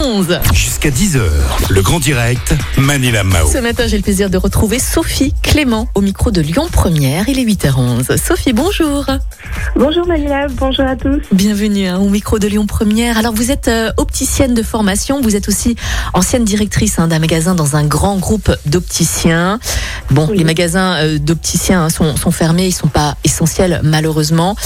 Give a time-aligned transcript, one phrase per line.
[0.00, 0.40] 11.
[0.52, 1.20] Jusqu'à 10h,
[1.70, 3.46] le grand direct, Manila Mao.
[3.50, 7.28] Ce matin, j'ai le plaisir de retrouver Sophie Clément au micro de Lyon Première.
[7.28, 8.16] Il est 8h11.
[8.16, 9.06] Sophie, bonjour.
[9.76, 11.22] Bonjour Manila, bonjour à tous.
[11.32, 13.16] Bienvenue hein, au micro de Lyon Première.
[13.16, 15.20] Alors, vous êtes euh, opticienne de formation.
[15.20, 15.76] Vous êtes aussi
[16.14, 19.60] ancienne directrice hein, d'un magasin dans un grand groupe d'opticiens.
[20.10, 20.38] Bon, Oui.
[20.38, 22.66] les magasins euh, d'opticiens hein, sont, sont fermés.
[22.66, 24.56] Ils sont pas essentiels, malheureusement.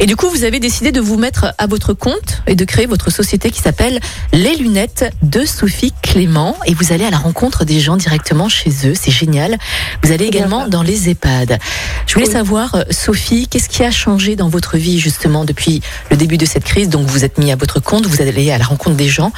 [0.00, 2.86] Et du coup, vous avez décidé de vous mettre à votre compte et de créer
[2.86, 4.00] votre société qui s'appelle
[4.32, 6.56] Les Lunettes de Sophie Clément.
[6.64, 8.94] Et vous allez à la rencontre des gens directement chez eux.
[8.94, 9.58] C'est génial.
[10.02, 11.58] Vous allez également dans les EHPAD.
[12.06, 12.32] Je voulais Oui.
[12.32, 16.46] savoir, euh, Sophie, qu'est-ce qui a changé dans votre vie justement depuis le début de
[16.46, 16.88] cette crise?
[16.88, 19.32] Donc vous êtes mis à votre compte, vous allez à la rencontre des gens.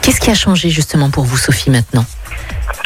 [0.00, 2.04] Qu'est-ce qui a changé justement pour vous, Sophie, maintenant?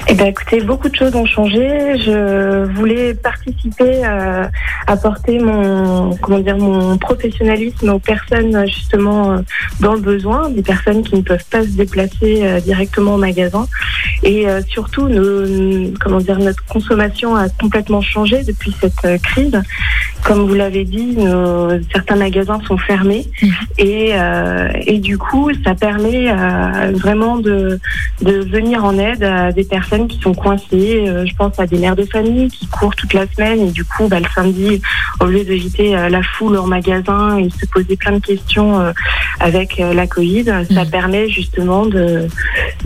[0.09, 1.99] Eh bien écoutez, beaucoup de choses ont changé.
[1.99, 4.45] Je voulais participer, euh,
[4.87, 9.39] apporter mon, comment dire, mon professionnalisme aux personnes justement euh,
[9.81, 13.67] dans le besoin, des personnes qui ne peuvent pas se déplacer euh, directement au magasin.
[14.23, 19.61] Et surtout, nos, comment dire, notre consommation a complètement changé depuis cette crise.
[20.25, 23.51] Comme vous l'avez dit, nos, certains magasins sont fermés Mhm.
[23.79, 27.79] et, euh, et du coup, ça permet euh, vraiment de,
[28.23, 31.05] de venir en aide à des personnes qui sont coincées.
[31.09, 33.85] Euh, je pense à des mères de famille qui courent toute la semaine et du
[33.85, 34.81] coup, bah, le samedi,
[35.21, 38.93] au lieu d'éviter euh, la foule en magasin et se poser plein de questions euh,
[39.41, 40.91] avec la Covid, ça Mhm.
[40.91, 42.29] permet justement de,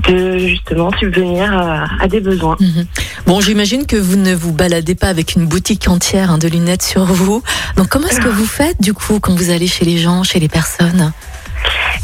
[0.09, 2.57] de justement subvenir à, à des besoins.
[2.61, 2.87] Mhm.
[3.27, 6.83] Bon, j'imagine que vous ne vous baladez pas avec une boutique entière hein, de lunettes
[6.83, 7.43] sur vous.
[7.77, 10.39] Donc comment est-ce que vous faites du coup quand vous allez chez les gens, chez
[10.41, 11.13] les personnes?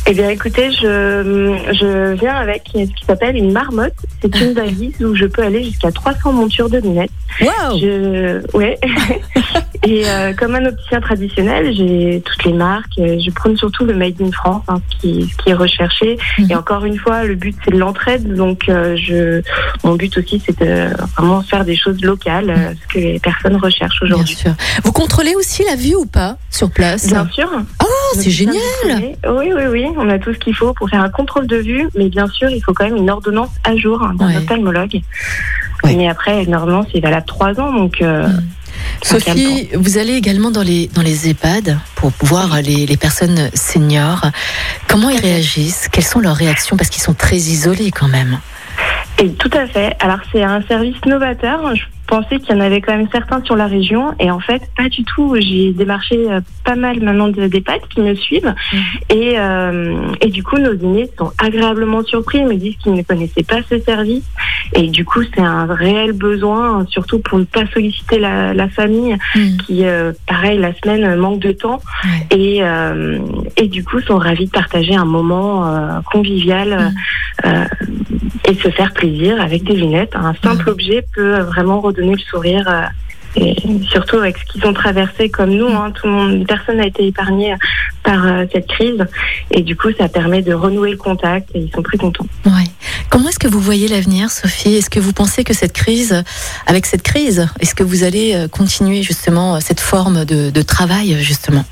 [0.09, 3.95] Eh bien, écoutez, je, je viens avec ce qui s'appelle une marmotte.
[4.23, 7.11] C'est une valise où je peux aller jusqu'à 300 montures de lunettes.
[7.41, 8.79] Waouh Je, ouais.
[9.83, 12.95] Et euh, comme un opticien traditionnel, j'ai toutes les marques.
[12.97, 16.19] Je prône surtout le Made in France, hein, qui, qui est recherché.
[16.39, 16.51] Mhm.
[16.51, 18.35] Et encore une fois, le but c'est de l'entraide.
[18.35, 19.43] Donc, euh, je,
[19.85, 23.57] mon but aussi, c'est de vraiment faire des choses locales, euh, ce que les personnes
[23.57, 24.35] recherchent Bien aujourd'hui.
[24.37, 24.53] sûr.
[24.85, 27.09] Vous contrôlez aussi la vue ou pas sur place?
[27.09, 27.49] Bien sûr.
[28.15, 28.57] C'est génial
[29.29, 29.87] Oui, oui, oui.
[29.97, 32.49] On a tout ce qu'il faut pour faire un contrôle de vue, mais bien sûr,
[32.51, 34.37] il faut quand même une ordonnance à jour hein, d'un Ouais.
[34.39, 35.01] ophtalmologue.
[35.85, 35.95] Ouais.
[35.95, 38.01] Mais après, une ordonnance est valable trois ans, donc.
[38.03, 38.43] euh, Mm.
[39.03, 44.27] Sophie, vous allez également dans les, dans les EHPAD pour voir les, les personnes seniors.
[44.89, 45.89] Comment ils réagissent?
[45.91, 46.77] Quelles sont leurs réactions?
[46.77, 48.39] Parce qu'ils sont très isolés quand même.
[49.19, 49.97] Et tout à fait.
[50.01, 51.75] Alors c'est un service novateur.
[51.75, 54.63] Je pensais qu'il y en avait quand même certains sur la région et en fait
[54.77, 55.35] pas du tout.
[55.39, 58.81] J'ai démarché euh, pas mal maintenant de- d'EHPAD qui me suivent Mhm.
[59.11, 62.39] et, euh, et du coup nos aînés sont agréablement surpris.
[62.39, 64.25] Ils me disent qu'ils ne connaissaient pas ce service
[64.75, 69.17] et du coup c'est un réel besoin, surtout pour ne pas solliciter la, la famille
[69.35, 69.57] Mm.
[69.67, 71.81] qui, euh, pareil, la semaine euh, manque de temps
[72.31, 73.19] et, euh,
[73.57, 76.93] et du coup sont ravis de partager un moment euh, convivial
[77.45, 77.65] euh,
[78.49, 80.15] et se faire plaisir avec des lunettes.
[80.15, 82.67] Un simple objet peut vraiment redonner le sourire.
[82.69, 82.83] euh,
[83.39, 83.55] et
[83.91, 87.07] surtout avec ce qu'ils ont traversé comme nous, hein, tout le monde, personne n'a été
[87.07, 87.55] épargné
[88.03, 89.07] par euh, cette crise.
[89.51, 92.27] Et du coup, ça permet de renouer le contact et ils sont très contents.
[92.47, 92.65] Ouais.
[93.11, 94.77] Comment est-ce que vous voyez l'avenir, Sophie?
[94.77, 96.25] Est-ce que vous pensez que cette crise,
[96.67, 101.23] avec cette crise, est-ce que vous allez euh, continuer justement cette forme de, de travail
[101.23, 101.65] justement?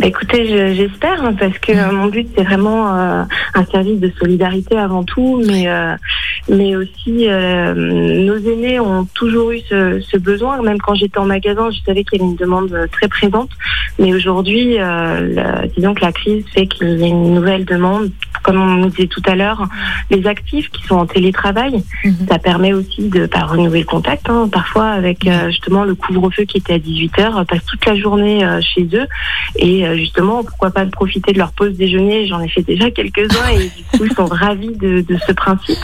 [0.00, 3.98] Bah, écoutez, je- j'espère hein, parce que euh, mon but c'est vraiment euh, un service
[3.98, 5.94] de solidarité avant tout, mais euh,
[6.48, 10.62] mais aussi euh, nos aînés ont toujours eu ce, ce besoin.
[10.62, 13.50] Même quand j'étais en magasin, je savais qu'il y avait une demande euh, très présente,
[13.98, 14.76] mais aujourd'hui,
[15.76, 18.10] disons que la crise fait qu'il y a une nouvelle demande.
[18.42, 19.66] Comme on nous disait tout à l'heure,
[20.10, 22.26] les actifs qui sont en télétravail, Mhm.
[22.30, 24.28] ça permet aussi de pas renouveler le contact.
[24.30, 24.48] hein.
[24.50, 28.44] Parfois, avec euh, justement le couvre-feu qui était à 18 heures, passent toute la journée
[28.44, 29.06] euh, chez eux
[29.56, 32.26] et euh, justement, pourquoi pas de profiter de leur pause déjeuner?
[32.26, 35.78] J'en ai fait déjà quelques-uns et du coup, ils sont ravis de, de ce principe,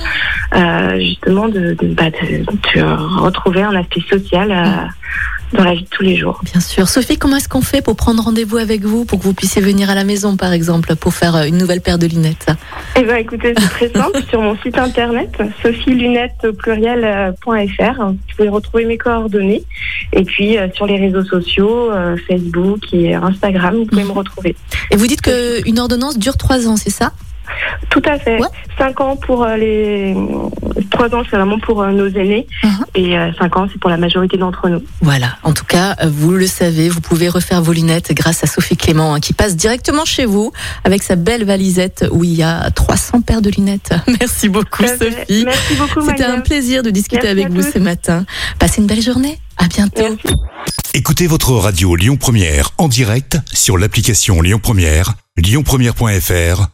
[0.99, 2.85] justement, de, de, bah, de-
[3.21, 4.91] retrouver un aspect social
[5.55, 6.41] dans la vie de tous les jours.
[6.45, 6.89] Bien sûr.
[6.89, 9.89] Sophie, comment est-ce qu'on fait pour prendre rendez-vous avec vous, pour que vous puissiez venir
[9.89, 12.47] à la maison, par exemple, pour faire euh, une nouvelle paire de lunettes?
[12.97, 14.23] Eh ben, écoutez, c'est très simple.
[14.29, 15.31] Sur mon site internet,
[15.63, 19.65] sophielunette au pluriel, euh, point .fr, vous pouvez retrouver mes coordonnées.
[20.13, 24.57] Et puis, euh, sur les réseaux sociaux, euh, Facebook et Instagram, vous pouvez me retrouver.
[24.91, 27.13] Et vous dites qu'une ordonnance dure trois ans, c'est ça?
[27.91, 28.39] Tout à fait.
[28.41, 28.49] Ouais.
[28.79, 30.17] 5 ans pour euh, les
[30.91, 32.85] 3 ans, c'est vraiment pour euh, nos aînés Mhm.
[32.97, 34.83] et 5 ans, c'est pour la majorité d'entre nous.
[35.01, 38.47] Voilà, en tout cas, euh, vous le savez, vous pouvez refaire vos lunettes grâce à
[38.47, 40.53] Sophie Clément hein, qui passe directement chez vous
[40.85, 43.91] avec sa belle valisette où il y a 300 paires de lunettes.
[44.21, 44.85] Merci beaucoup.
[44.87, 45.45] Sophie.
[45.45, 48.25] Merci beaucoup, C'était un plaisir de discuter Merci avec vous ce matin.
[48.59, 49.39] Passez une belle journée.
[49.57, 50.03] À bientôt.
[50.03, 50.35] Merci.
[50.95, 56.74] Écoutez votre radio Lyon Première en direct sur l'application Lyon Première, lyonpremière.fr